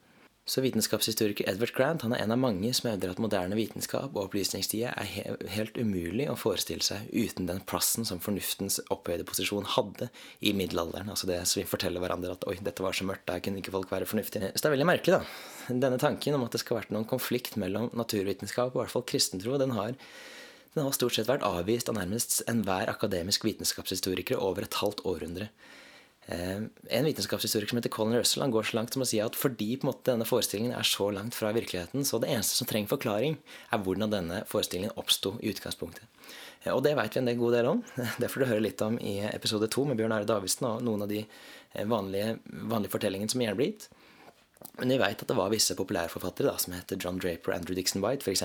Så 0.51 0.65
vitenskapshistoriker 0.65 1.47
Edward 1.47 1.71
Grant 1.77 2.03
han 2.03 2.11
er 2.17 2.25
en 2.25 2.33
av 2.35 2.39
mange 2.43 2.73
som 2.75 2.89
hevder 2.91 3.13
at 3.13 3.21
moderne 3.23 3.55
vitenskap 3.55 4.17
og 4.17 4.25
opplysningstida 4.25 4.91
er 4.99 5.37
helt 5.55 5.77
umulig 5.79 6.27
å 6.27 6.35
forestille 6.35 6.83
seg 6.83 7.07
uten 7.15 7.47
den 7.47 7.61
plassen 7.71 8.09
som 8.09 8.19
fornuftens 8.25 8.81
opphøyde 8.91 9.27
posisjon 9.29 9.69
hadde 9.77 10.09
i 10.43 10.51
middelalderen. 10.59 11.13
Altså 11.13 11.31
det 11.31 11.39
som 11.47 11.61
vi 11.61 11.69
forteller 11.71 12.03
hverandre 12.03 12.35
at 12.35 12.49
oi, 12.51 12.57
dette 12.67 12.83
var 12.83 12.99
så 12.99 13.07
mørkt, 13.07 13.29
der 13.31 13.45
kunne 13.45 13.63
ikke 13.63 13.77
folk 13.77 13.95
være 13.95 14.11
fornuftige. 14.11 14.51
Så 14.51 14.65
det 14.65 14.73
er 14.73 14.75
veldig 14.75 14.91
merkelig, 14.91 15.21
da. 15.21 15.77
Denne 15.87 16.03
tanken 16.03 16.35
om 16.35 16.49
at 16.49 16.57
det 16.57 16.65
skal 16.65 16.75
ha 16.75 16.83
vært 16.83 16.95
noen 16.97 17.07
konflikt 17.13 17.55
mellom 17.61 17.87
naturvitenskap 17.95 18.75
og 18.75 18.81
i 18.81 18.83
hvert 18.83 18.97
fall 18.97 19.07
kristentro, 19.07 19.55
den 19.61 19.77
har 19.79 19.95
den 20.75 20.87
har 20.87 20.95
stort 20.95 21.15
sett 21.15 21.31
vært 21.31 21.47
avvist 21.47 21.89
av 21.91 21.97
nærmest 21.99 22.41
enhver 22.51 22.91
akademisk 22.91 23.47
vitenskapshistoriker 23.47 24.39
over 24.39 24.67
et 24.67 24.83
halvt 24.83 25.03
århundre. 25.07 25.49
Eh, 26.27 26.61
en 26.99 27.05
vitenskapshistoriker 27.09 27.73
som 27.73 27.81
heter 27.81 27.91
Colin 27.91 28.19
Russell 28.19 28.43
han 28.45 28.53
går 28.55 28.69
så 28.69 28.77
langt 28.77 28.95
som 28.95 29.03
å 29.03 29.09
si 29.09 29.19
at 29.23 29.39
fordi 29.39 29.73
måte 29.87 30.13
denne 30.13 30.27
forestillingen 30.29 30.75
er 30.77 30.87
så 30.87 31.09
langt 31.15 31.35
fra 31.35 31.51
virkeligheten, 31.57 32.05
så 32.07 32.21
det 32.21 32.29
eneste 32.31 32.59
som 32.59 32.69
trenger 32.71 32.93
forklaring, 32.93 33.39
er 33.73 33.83
hvordan 33.83 34.13
denne 34.13 34.43
forestillingen 34.51 34.95
oppsto 35.01 35.35
i 35.41 35.51
utgangspunktet. 35.51 36.05
Eh, 36.63 36.73
og 36.75 36.85
det 36.85 36.95
veit 36.99 37.17
vi 37.17 37.23
en 37.23 37.33
god 37.41 37.57
del 37.57 37.71
om. 37.73 37.83
Det 38.21 38.29
får 38.31 38.45
du 38.45 38.51
høre 38.51 38.67
litt 38.67 38.85
om 38.85 38.99
i 39.01 39.19
episode 39.31 39.71
to 39.73 39.87
med 39.89 39.99
Bjørn 39.99 40.15
Are 40.19 40.29
Davidsen 40.29 40.69
og 40.69 40.85
noen 40.87 41.07
av 41.07 41.11
de 41.11 41.25
eh, 41.25 41.87
vanlige, 41.89 42.37
vanlige 42.47 42.95
fortellingene 42.95 43.33
som 43.33 43.43
gjerne 43.43 43.59
blir 43.59 43.73
gitt. 43.73 43.89
Men 44.77 44.93
vi 44.93 45.01
veit 45.01 45.23
at 45.23 45.29
det 45.29 45.37
var 45.39 45.53
visse 45.53 45.77
populærforfattere 45.77 46.51
da, 46.51 46.59
som 46.61 46.75
heter 46.77 47.01
John 47.01 47.21
Draper 47.21 47.53
og 47.53 47.57
Andrew 47.57 47.77
Dixon 47.79 48.05
White 48.05 48.27
f.eks. 48.27 48.45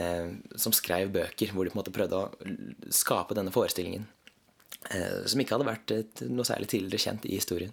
Eh, 0.00 0.32
som 0.56 0.74
skrev 0.74 1.12
bøker 1.12 1.52
hvor 1.52 1.66
de 1.66 1.72
på 1.72 1.76
en 1.76 1.82
måte 1.82 1.94
prøvde 1.94 2.18
å 2.24 2.94
skape 2.94 3.36
denne 3.36 3.52
forestillingen. 3.54 4.08
Eh, 4.88 5.26
som 5.28 5.40
ikke 5.42 5.58
hadde 5.58 5.68
vært 5.68 6.24
noe 6.32 6.48
særlig 6.48 6.70
tidligere 6.72 7.04
kjent 7.04 7.26
i 7.28 7.36
historien. 7.36 7.72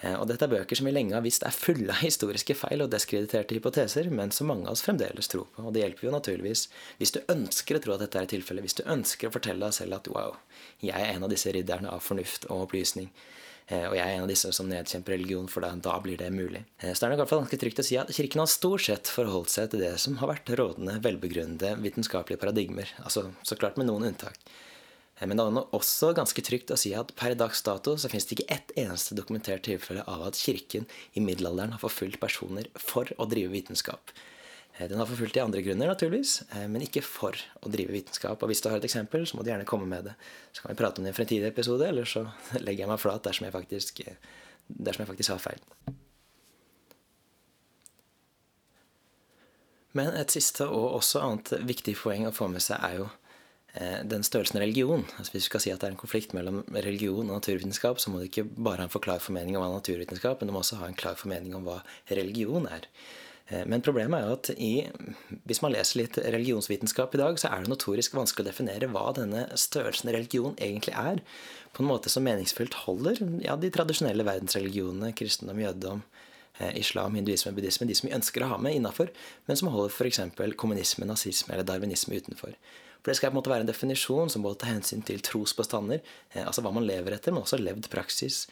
Eh, 0.00 0.14
og 0.16 0.26
dette 0.28 0.44
er 0.44 0.52
bøker 0.52 0.76
som 0.76 0.88
vi 0.88 0.92
lenge 0.92 1.16
har 1.16 1.24
visst 1.24 1.44
er 1.46 1.54
fulle 1.56 1.92
av 1.92 2.02
historiske 2.04 2.56
feil 2.56 2.84
og 2.84 2.90
diskrediterte 2.92 3.56
hypoteser, 3.56 4.10
men 4.12 4.32
som 4.34 4.50
mange 4.50 4.68
av 4.68 4.76
oss 4.76 4.84
fremdeles 4.84 5.28
tror 5.32 5.46
på. 5.52 5.64
Og 5.68 5.72
det 5.76 5.84
hjelper 5.84 6.08
jo 6.08 6.16
naturligvis 6.16 6.66
hvis 7.00 7.14
du 7.16 7.22
ønsker 7.32 7.78
å 7.78 7.82
tro 7.84 7.96
at 7.96 8.04
dette 8.04 8.20
er 8.20 8.28
tilfellet, 8.32 8.64
hvis 8.66 8.78
du 8.80 8.84
ønsker 8.84 9.28
å 9.28 9.36
fortelle 9.36 9.64
deg 9.64 9.76
selv 9.76 9.98
at 9.98 10.12
wow, 10.12 10.36
jeg 10.84 10.96
er 10.96 11.14
en 11.14 11.24
av 11.28 11.32
disse 11.32 11.52
ridderne 11.52 11.92
av 11.92 12.04
fornuft 12.04 12.48
og 12.50 12.66
opplysning. 12.66 13.08
Eh, 13.66 13.88
og 13.88 13.96
jeg 13.98 14.04
er 14.04 14.14
en 14.18 14.24
av 14.24 14.30
disse 14.30 14.52
som 14.56 14.68
nedkjemper 14.72 15.16
religion, 15.16 15.48
for 15.52 15.64
da, 15.64 15.72
da 15.80 15.96
blir 16.00 16.20
det 16.20 16.28
mulig. 16.32 16.62
Så 16.80 16.94
det 17.00 17.08
er 17.08 17.12
nok 17.12 17.24
hvert 17.24 17.32
fall 17.32 17.44
ganske 17.44 17.60
trygt 17.60 17.82
å 17.82 17.86
si 17.88 18.00
at 18.00 18.12
Kirken 18.14 18.44
har 18.44 18.52
stort 18.52 18.84
sett 18.84 19.10
forholdt 19.12 19.52
seg 19.52 19.72
til 19.72 19.84
det 19.84 19.96
som 20.00 20.16
har 20.20 20.32
vært 20.32 20.52
rådende, 20.60 20.96
velbegrunnede 21.04 21.76
vitenskapelige 21.84 22.40
paradigmer. 22.40 22.92
Altså 23.04 23.30
så 23.44 23.58
klart 23.60 23.80
med 23.80 23.88
noen 23.90 24.12
unntak. 24.12 24.40
Men 25.20 25.38
det 25.38 25.44
er 25.46 25.76
også 25.76 26.10
ganske 26.16 26.42
trygt 26.44 26.70
å 26.74 26.76
si 26.76 26.92
at 26.96 27.14
per 27.16 27.32
dags 27.40 27.62
dato 27.64 27.94
så 27.96 28.10
finnes 28.12 28.28
det 28.28 28.36
ikke 28.36 28.52
ett 28.52 28.72
eneste 28.76 29.16
dokumentert 29.16 29.64
tilfelle 29.64 30.04
av 30.04 30.26
at 30.26 30.36
kirken 30.36 30.84
i 31.16 31.22
middelalderen 31.24 31.72
har 31.72 31.80
forfulgt 31.80 32.20
personer 32.20 32.68
for 32.76 33.08
å 33.16 33.28
drive 33.30 33.54
vitenskap. 33.54 34.12
Den 34.76 35.00
har 35.00 35.08
forfulgt 35.08 35.38
i 35.38 35.40
andre 35.40 35.62
grunner, 35.64 35.88
naturligvis, 35.88 36.42
men 36.68 36.84
ikke 36.84 37.00
for 37.00 37.36
å 37.64 37.72
drive 37.72 37.94
vitenskap. 37.96 38.42
Og 38.42 38.50
hvis 38.50 38.60
du 38.60 38.68
har 38.68 38.76
et 38.76 38.84
eksempel, 38.84 39.24
så 39.24 39.38
må 39.38 39.44
du 39.44 39.48
gjerne 39.48 39.68
komme 39.68 39.88
med 39.88 40.10
det. 40.10 40.16
Så 40.52 40.60
kan 40.60 40.74
vi 40.74 40.80
prate 40.82 41.00
om 41.00 41.06
det 41.06 41.14
i 41.14 41.14
en 41.14 41.16
fremtidig 41.16 41.48
episode, 41.48 41.86
eller 41.88 42.04
så 42.04 42.26
legger 42.66 42.84
jeg 42.84 42.90
meg 42.92 43.00
flat 43.00 43.24
dersom 43.24 43.48
jeg 43.48 43.56
faktisk, 43.56 44.04
dersom 44.68 45.06
jeg 45.06 45.10
faktisk 45.14 45.32
har 45.32 45.40
feil. 45.46 45.64
Men 49.96 50.12
et 50.12 50.34
siste 50.34 50.66
og 50.68 50.98
også 50.98 51.24
annet 51.24 51.54
viktig 51.64 51.96
poeng 51.96 52.28
å 52.28 52.34
få 52.36 52.50
med 52.52 52.60
seg 52.60 52.82
er 52.84 52.98
jo 52.98 53.06
eh, 53.08 53.25
den 54.08 54.24
størrelsen 54.24 54.60
religion. 54.62 55.04
Altså 55.18 55.34
Hvis 55.34 55.46
vi 55.46 55.50
skal 55.50 55.62
si 55.64 55.72
at 55.72 55.82
det 55.82 55.90
er 55.90 55.94
en 55.94 56.00
konflikt 56.00 56.32
mellom 56.36 56.62
religion 56.72 57.26
og 57.28 57.42
naturvitenskap, 57.42 58.00
så 58.00 58.10
må 58.10 58.20
du 58.20 58.28
ikke 58.28 58.46
bare 58.48 58.84
ha 58.84 58.88
en 58.88 58.92
forklar 58.92 59.20
formening 59.20 59.58
om 59.58 59.64
hva 59.64 59.74
naturvitenskap, 59.74 60.40
men 60.40 60.48
du 60.48 60.54
må 60.56 60.62
også 60.62 60.80
ha 60.80 60.88
en 60.88 60.98
klar 60.98 61.18
formening 61.20 61.56
om 61.58 61.66
hva 61.66 61.82
religion 62.08 62.68
er. 62.72 62.88
Eh, 63.48 63.66
men 63.68 63.84
problemet 63.84 64.18
er 64.18 64.30
jo 64.30 64.36
at 64.38 64.50
i, 64.56 64.72
hvis 65.44 65.62
man 65.64 65.74
leser 65.74 66.02
litt 66.02 66.20
religionsvitenskap 66.24 67.14
i 67.14 67.22
dag, 67.22 67.40
så 67.42 67.52
er 67.52 67.64
det 67.64 67.72
notorisk 67.74 68.16
vanskelig 68.16 68.46
å 68.46 68.50
definere 68.50 68.90
hva 68.94 69.10
denne 69.18 69.48
størrelsen 69.60 70.12
religion 70.14 70.56
egentlig 70.56 70.96
er. 70.96 71.20
På 71.76 71.84
en 71.84 71.90
måte 71.90 72.12
som 72.12 72.24
meningsfullt 72.24 72.80
holder 72.86 73.20
ja, 73.44 73.58
de 73.60 73.72
tradisjonelle 73.74 74.24
verdensreligionene, 74.24 75.12
kristendom, 75.18 75.60
jødedom, 75.66 76.06
Eh, 76.58 76.76
islam, 76.76 77.14
hinduisme, 77.14 77.52
buddhisme, 77.52 77.86
de 77.86 77.94
som 77.94 78.08
vi 78.08 78.14
ønsker 78.16 78.40
å 78.40 78.48
ha 78.54 78.56
med 78.56 78.78
innafor, 78.78 79.10
men 79.44 79.58
som 79.60 79.68
holder 79.68 79.92
f.eks. 79.92 80.22
kommunisme, 80.56 81.04
nazisme 81.04 81.52
eller 81.52 81.66
darwinisme 81.68 82.16
utenfor. 82.16 82.54
For 83.06 83.12
Det 83.12 83.20
skal 83.20 83.30
på 83.30 83.36
en 83.36 83.38
måte 83.38 83.50
være 83.52 83.62
en 83.62 83.68
definisjon 83.68 84.32
som 84.32 84.42
både 84.42 84.58
tar 84.58 84.72
hensyn 84.72 85.04
til 85.06 85.20
trospåstander, 85.22 86.00
eh, 86.34 86.42
altså 86.42 86.64
hva 86.64 86.72
man 86.74 86.88
lever 86.88 87.14
etter, 87.14 87.30
men 87.30 87.44
også 87.44 87.60
levd 87.60 87.86
praksis. 87.92 88.48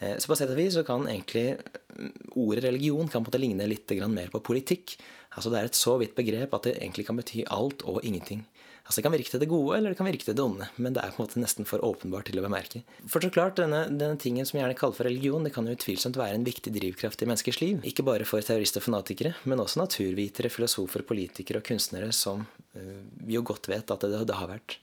Eh, 0.00 0.14
så 0.16 0.30
på 0.30 0.38
sett 0.40 0.54
og 0.54 0.56
vis 0.56 0.72
så 0.72 0.86
kan 0.88 1.04
egentlig 1.04 1.58
mm, 1.92 2.32
ordet 2.32 2.64
religion 2.64 3.04
kan 3.12 3.20
på 3.20 3.26
en 3.26 3.26
måte 3.28 3.42
ligne 3.42 3.66
litt 3.68 3.92
mer 4.08 4.32
på 4.32 4.40
politikk. 4.40 4.96
Altså 5.36 5.52
Det 5.52 5.60
er 5.60 5.68
et 5.68 5.76
så 5.76 5.98
vidt 6.00 6.16
begrep 6.16 6.56
at 6.56 6.64
det 6.64 6.78
egentlig 6.78 7.04
kan 7.10 7.20
bety 7.20 7.44
alt 7.44 7.84
og 7.84 8.00
ingenting. 8.00 8.46
Altså 8.88 9.02
Det 9.02 9.04
kan 9.04 9.12
virke 9.12 9.28
til 9.28 9.42
det 9.42 9.50
gode, 9.50 9.76
eller 9.76 9.92
det 9.92 9.98
kan 9.98 10.06
virke 10.08 10.24
til 10.24 10.32
det 10.32 10.40
onde, 10.40 10.66
men 10.80 10.94
det 10.96 11.02
er 11.02 11.10
på 11.12 11.20
en 11.20 11.26
måte 11.26 11.40
nesten 11.42 11.66
for 11.68 11.82
åpenbart 11.84 12.30
til 12.30 12.40
å 12.40 12.44
bemerke. 12.46 12.80
For 13.04 13.20
så 13.20 13.28
klart, 13.28 13.58
denne, 13.60 13.82
denne 13.92 14.16
tingen 14.16 14.48
som 14.48 14.56
vi 14.56 14.62
gjerne 14.62 14.78
kaller 14.80 14.96
for 14.96 15.04
religion, 15.04 15.44
det 15.44 15.52
kan 15.52 15.68
jo 15.68 15.74
utvilsomt 15.76 16.16
være 16.16 16.38
en 16.38 16.46
viktig 16.46 16.72
drivkraft 16.72 17.20
i 17.20 17.28
menneskers 17.28 17.60
liv. 17.60 17.84
Ikke 17.84 18.06
bare 18.08 18.24
for 18.24 18.40
terrorister 18.40 18.80
og 18.80 18.86
fanatikere, 18.86 19.34
men 19.44 19.60
også 19.60 19.82
naturvitere, 19.82 20.48
filosofer, 20.48 21.04
politikere 21.04 21.60
og 21.60 21.68
kunstnere 21.68 22.08
som 22.16 22.46
øh, 22.80 23.04
vi 23.28 23.36
jo 23.36 23.44
godt 23.44 23.68
vet 23.68 23.92
at 23.92 24.08
det, 24.08 24.24
det 24.32 24.40
har 24.40 24.48
vært. 24.54 24.78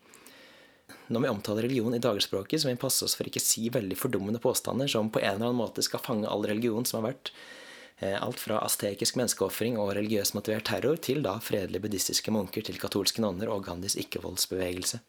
Når 1.10 1.26
vi 1.26 1.34
omtaler 1.34 1.66
religion 1.66 1.98
i 1.98 2.04
dagligspråket, 2.06 2.62
så 2.62 2.70
må 2.70 2.78
vi 2.78 2.84
passe 2.86 3.10
oss 3.10 3.18
for 3.18 3.26
ikke 3.26 3.42
si 3.42 3.72
veldig 3.74 3.98
fordummende 3.98 4.42
påstander 4.42 4.90
som 4.92 5.10
på 5.10 5.26
en 5.26 5.32
eller 5.34 5.50
annen 5.50 5.64
måte 5.66 5.82
skal 5.86 6.06
fange 6.06 6.30
all 6.30 6.46
religion 6.46 6.86
som 6.86 7.02
har 7.02 7.16
vært 7.16 7.34
Eh, 7.34 7.64
alt 8.04 8.42
fra 8.44 8.58
astekisk 8.66 9.16
menneskeofring 9.16 9.78
og 9.80 9.94
religiøst 9.96 10.36
motivert 10.36 10.68
terror 10.68 11.00
til 11.00 11.22
da 11.24 11.38
fredelige 11.40 11.86
buddhistiske 11.86 12.34
munker 12.36 12.66
til 12.68 12.80
katolske 12.82 13.24
nonner 13.24 13.52
og 13.54 13.64
Gandhis 13.68 13.96
ikke-voldsbevegelse. 14.02 15.00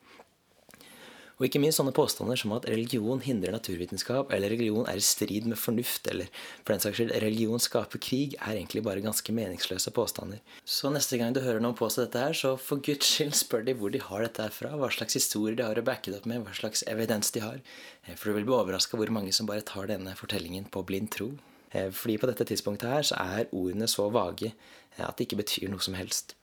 Og 1.37 1.45
ikke 1.45 1.61
minst 1.61 1.76
sånne 1.76 1.93
påstander 1.93 2.38
som 2.40 2.55
at 2.57 2.64
religion 2.71 3.21
hindrer 3.21 3.52
naturvitenskap, 3.52 4.31
eller 4.33 4.55
religion 4.55 4.87
er 4.88 4.97
i 4.97 5.05
strid 5.05 5.45
med 5.50 5.61
fornuft, 5.61 6.09
eller 6.09 6.31
for 6.62 6.73
den 6.73 6.81
saks 6.81 6.97
skyld 6.97 7.12
religion 7.12 7.61
skaper 7.61 8.00
krig, 8.00 8.38
er 8.38 8.55
egentlig 8.55 8.81
bare 8.87 9.02
ganske 9.05 9.35
meningsløse 9.37 9.93
påstander. 9.93 10.40
Så 10.64 10.88
neste 10.95 11.21
gang 11.21 11.37
du 11.37 11.43
hører 11.45 11.61
noen 11.61 11.76
påstå 11.76 12.07
dette 12.07 12.23
her, 12.25 12.37
så 12.37 12.55
for 12.57 12.81
guds 12.81 13.11
skyld 13.11 13.37
spør 13.37 13.66
de 13.66 13.75
hvor 13.76 13.93
de 13.93 14.00
har 14.00 14.25
dette 14.25 14.47
her 14.47 14.55
fra, 14.55 14.73
hva 14.81 14.88
slags 14.95 15.19
historier 15.19 15.59
de 15.59 15.66
har 15.66 15.76
å 15.76 15.85
backe 15.85 16.09
det 16.09 16.23
opp 16.23 16.31
med, 16.31 16.47
hva 16.47 16.57
slags 16.57 16.87
evidens 16.88 17.35
de 17.37 17.45
har. 17.45 17.61
Eh, 18.07 18.16
for 18.16 18.31
du 18.31 18.38
vil 18.38 18.49
bli 18.49 18.57
overraska 18.57 18.97
hvor 18.97 19.12
mange 19.12 19.37
som 19.37 19.50
bare 19.50 19.66
tar 19.66 19.93
denne 19.93 20.16
fortellingen 20.16 20.71
på 20.73 20.87
blind 20.88 21.12
tro. 21.19 21.35
Eh, 21.76 21.92
fordi 21.92 22.16
på 22.23 22.30
dette 22.30 22.47
tidspunktet 22.49 22.90
her 22.90 23.06
så 23.06 23.21
er 23.21 23.52
ordene 23.52 23.88
så 23.90 24.09
vage 24.12 24.50
eh, 24.50 25.04
at 25.04 25.16
det 25.18 25.28
ikke 25.28 25.42
betyr 25.42 25.71
noe 25.73 25.85
som 25.85 25.97
helst. 25.99 26.37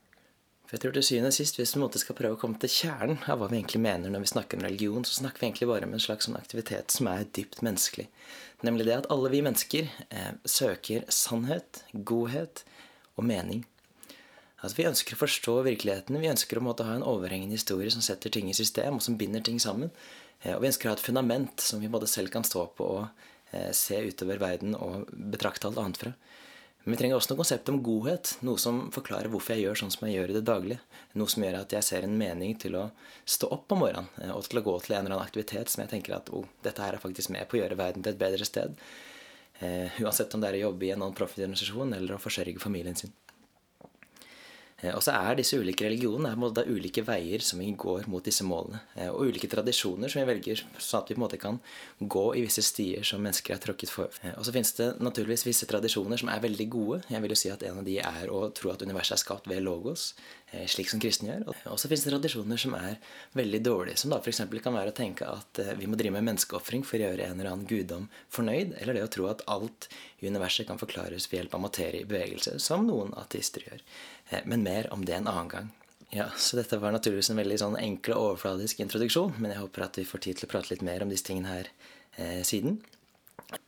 For 0.64 0.78
jeg 0.78 0.86
tror 0.86 0.94
til 0.96 1.04
syvende 1.06 1.30
og 1.30 1.36
sist, 1.36 1.58
Hvis 1.60 1.76
vi 1.76 1.82
måte 1.82 2.00
skal 2.02 2.16
prøve 2.18 2.38
å 2.38 2.40
komme 2.42 2.58
til 2.58 2.72
kjernen 2.72 3.20
av 3.30 3.38
hva 3.38 3.50
vi 3.52 3.60
egentlig 3.60 3.82
mener 3.84 4.10
når 4.10 4.24
vi 4.24 4.32
snakker 4.32 4.58
om 4.58 4.64
religion, 4.66 5.04
så 5.06 5.20
snakker 5.20 5.42
vi 5.42 5.50
egentlig 5.50 5.68
bare 5.70 5.86
om 5.86 5.94
en 5.94 6.02
slags 6.02 6.26
sånn 6.26 6.40
aktivitet 6.40 6.96
som 6.96 7.10
er 7.12 7.28
dypt 7.38 7.62
menneskelig. 7.62 8.08
Nemlig 8.64 8.88
det 8.88 8.96
at 8.96 9.10
alle 9.14 9.30
vi 9.30 9.44
mennesker 9.46 9.92
eh, 10.10 10.32
søker 10.50 11.06
sannhet, 11.12 11.84
godhet 11.94 12.64
og 13.20 13.28
mening. 13.28 13.66
Altså 14.64 14.80
Vi 14.80 14.88
ønsker 14.88 15.14
å 15.14 15.20
forstå 15.20 15.58
virkeligheten. 15.68 16.22
Vi 16.24 16.32
ønsker 16.32 16.58
å 16.58 16.64
måtte 16.64 16.88
ha 16.88 16.96
en 16.96 17.04
overhengende 17.04 17.58
historie 17.60 17.92
som 17.92 18.02
setter 18.02 18.32
ting 18.32 18.50
i 18.50 18.56
system, 18.56 18.98
og 18.98 19.04
som 19.04 19.20
binder 19.20 19.44
ting 19.44 19.60
sammen. 19.60 19.92
Eh, 20.42 20.56
og 20.56 20.64
vi 20.64 20.72
ønsker 20.72 20.88
å 20.88 20.94
ha 20.94 20.98
et 20.98 21.06
fundament 21.06 21.62
som 21.62 21.84
vi 21.84 21.92
både 21.92 22.10
selv 22.10 22.32
kan 22.34 22.48
stå 22.48 22.66
på 22.78 22.88
og 23.02 23.30
se 23.76 24.00
utover 24.08 24.42
verden 24.42 24.74
og 24.76 25.12
betrakte 25.14 25.70
alt 25.70 25.82
annet 25.82 26.00
fra. 26.02 26.14
Men 26.84 26.92
vi 26.92 26.98
trenger 27.00 27.16
også 27.16 27.32
noe 27.32 27.40
konsept 27.40 27.70
om 27.72 27.80
godhet. 27.84 28.34
Noe 28.44 28.60
som 28.60 28.80
forklarer 28.92 29.32
hvorfor 29.32 29.56
jeg 29.56 29.64
gjør 29.64 29.80
sånn 29.80 29.94
som 29.94 30.04
jeg 30.08 30.18
gjør 30.18 30.34
i 30.34 30.36
det 30.36 30.44
daglige. 30.50 30.82
Noe 31.20 31.32
som 31.32 31.46
gjør 31.46 31.62
at 31.62 31.76
jeg 31.78 31.88
ser 31.88 32.08
en 32.08 32.18
mening 32.20 32.58
til 32.60 32.76
å 32.76 32.90
stå 33.24 33.48
opp 33.56 33.72
om 33.72 33.84
morgenen 33.86 34.10
eh, 34.20 34.34
og 34.36 34.44
til 34.50 34.60
å 34.60 34.66
gå 34.66 34.76
til 34.84 34.98
en 34.98 35.06
eller 35.06 35.16
annen 35.16 35.24
aktivitet 35.30 35.72
som 35.72 35.86
jeg 35.86 35.94
tenker 35.94 36.18
at 36.18 36.32
oh, 36.36 36.50
dette 36.66 36.84
her 36.84 36.98
er 36.98 37.04
faktisk 37.04 37.32
med 37.36 37.48
på 37.48 37.56
å 37.56 37.62
gjøre 37.62 37.80
verden 37.80 38.04
til 38.04 38.12
et 38.12 38.20
bedre 38.20 38.48
sted. 38.48 38.76
Uh, 39.62 39.88
uansett 40.02 40.34
om 40.36 40.42
det 40.42 40.50
er 40.50 40.58
å 40.58 40.66
jobbe 40.66 40.88
i 40.88 40.92
en 40.92 41.00
non-profit-organisasjon 41.00 41.94
eller 41.96 42.18
å 42.18 42.20
forsørge 42.20 42.60
familien 42.60 42.98
sin. 43.00 43.14
Eh, 44.84 44.92
og 44.92 45.02
så 45.04 45.16
er 45.16 45.40
disse 45.40 45.58
ulike 45.60 45.88
religionene 45.88 46.34
er 46.34 46.70
ulike 46.70 47.04
veier 47.08 47.44
som 47.46 47.62
vi 47.64 47.72
går 47.72 48.08
mot 48.12 48.24
disse 48.24 48.46
målene. 48.48 48.82
Eh, 48.98 49.10
og 49.10 49.32
ulike 49.32 49.50
tradisjoner 49.52 50.12
som 50.12 50.22
vi 50.22 50.30
velger, 50.30 50.64
sånn 50.78 51.04
at 51.04 51.12
vi 51.12 51.16
på 51.16 51.22
en 51.22 51.26
måte 51.26 51.42
kan 51.42 51.60
gå 52.00 52.26
i 52.36 52.44
visse 52.46 52.64
stier 52.66 53.06
som 53.08 53.24
mennesker 53.24 53.56
har 53.56 53.64
tråkket 53.64 53.94
for. 53.94 54.12
Eh, 54.24 54.36
og 54.36 54.46
så 54.46 54.56
finnes 54.56 54.76
det 54.80 54.90
naturligvis 55.04 55.48
visse 55.48 55.70
tradisjoner 55.70 56.20
som 56.20 56.32
er 56.34 56.44
veldig 56.44 56.70
gode. 56.74 57.02
Jeg 57.10 57.24
vil 57.24 57.36
jo 57.36 57.40
si 57.40 57.54
at 57.54 57.64
en 57.68 57.82
av 57.82 57.88
de 57.88 58.00
er 58.04 58.34
å 58.34 58.46
tro 58.56 58.74
at 58.74 58.84
universet 58.84 59.18
er 59.18 59.24
skapt 59.24 59.50
ved 59.52 59.64
logos, 59.64 60.12
slik 60.70 60.90
som 60.92 61.02
kristne 61.02 61.32
gjør. 61.32 61.46
Og 61.72 61.80
så 61.82 61.90
finnes 61.90 62.06
det 62.06 62.14
tradisjoner 62.14 62.62
som 62.62 62.76
er 62.78 62.98
veldig 63.38 63.62
dårlige, 63.66 64.00
som 64.02 64.14
da 64.14 64.20
f.eks. 64.22 64.44
kan 64.64 64.78
være 64.78 64.94
å 64.94 64.98
tenke 64.98 65.28
at 65.28 65.62
vi 65.80 65.90
må 65.90 65.98
drive 66.00 66.16
med 66.18 66.28
menneskeofring 66.30 66.86
for 66.88 67.00
å 67.00 67.08
gjøre 67.08 67.28
en 67.28 67.40
eller 67.40 67.52
annen 67.52 67.70
guddom 67.70 68.10
fornøyd, 68.34 68.76
eller 68.80 68.98
det 68.98 69.06
å 69.08 69.14
tro 69.18 69.30
at 69.32 69.46
alt 69.52 69.90
i 70.24 70.30
universet 70.30 70.68
kan 70.70 70.80
forklares 70.82 71.30
ved 71.32 71.42
hjelp 71.42 71.58
av 71.58 71.64
materie 71.66 72.04
i 72.04 72.10
bevegelse, 72.10 72.58
som 72.64 72.86
noen 72.88 73.14
ateister 73.20 73.66
gjør. 73.68 73.82
Eh, 74.30 74.44
men 74.46 74.66
mer 74.66 74.90
om 74.94 75.06
det 75.06 75.18
en 75.18 75.30
annen 75.32 75.52
gang. 75.52 75.72
Ja, 76.14 76.28
så 76.38 76.60
Dette 76.60 76.78
var 76.78 76.94
naturligvis 76.94 77.32
en 77.34 77.40
veldig 77.42 77.58
sånn 77.58 77.80
enkel 77.82 78.14
og 78.16 78.34
overfladisk 78.34 78.84
introduksjon, 78.84 79.34
men 79.40 79.54
jeg 79.54 79.64
håper 79.64 79.88
at 79.88 79.98
vi 79.98 80.06
får 80.06 80.22
tid 80.28 80.40
til 80.40 80.48
å 80.48 80.52
prate 80.52 80.70
litt 80.74 80.86
mer 80.86 81.04
om 81.04 81.10
disse 81.10 81.26
tingene 81.26 81.56
her 81.56 81.72
eh, 82.18 82.44
siden. 82.46 82.78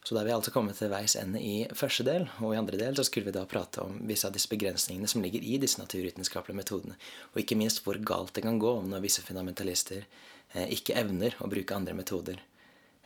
Så 0.05 0.13
da 0.13 0.21
er 0.21 0.27
vi 0.29 0.33
altså 0.35 0.53
kommet 0.53 0.77
til 0.77 0.91
veis 0.91 1.15
ende 1.17 1.41
i 1.41 1.65
første 1.73 2.05
del, 2.05 2.27
og 2.39 2.53
i 2.53 2.59
andre 2.59 2.77
del 2.77 2.97
så 2.97 3.05
skulle 3.07 3.29
vi 3.29 3.35
da 3.35 3.45
prate 3.49 3.81
om 3.85 3.97
visse 4.05 4.27
av 4.27 4.35
disse 4.35 4.51
begrensningene 4.51 5.09
som 5.09 5.23
ligger 5.25 5.43
i 5.43 5.57
disse 5.61 5.81
naturvitenskapelige 5.81 6.59
metodene, 6.61 6.97
og 7.33 7.41
ikke 7.41 7.57
minst 7.59 7.81
hvor 7.85 7.97
galt 8.05 8.35
det 8.37 8.45
kan 8.45 8.61
gå 8.61 8.75
når 8.85 9.05
visse 9.05 9.25
fundamentalister 9.25 10.03
eh, 10.03 10.67
ikke 10.77 10.97
evner 11.01 11.37
å 11.41 11.49
bruke 11.51 11.77
andre 11.77 11.97
metoder 11.97 12.41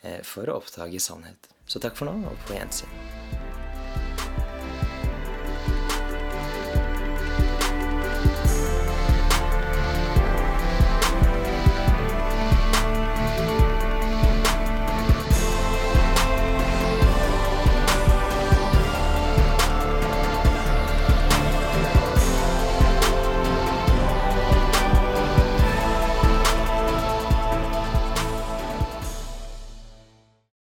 eh, 0.02 0.20
for 0.28 0.52
å 0.52 0.60
oppdage 0.60 1.00
sannhet. 1.04 1.52
Så 1.70 1.80
takk 1.80 1.96
for 2.00 2.12
nå, 2.12 2.18
og 2.28 2.44
på 2.48 2.58
gjensyn. 2.58 3.49